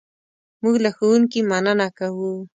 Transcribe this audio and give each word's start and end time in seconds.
موږ 0.63 0.75
له 0.83 0.89
ښوونکي 0.95 1.39
مننه 1.49 1.87
کوو. 1.97 2.31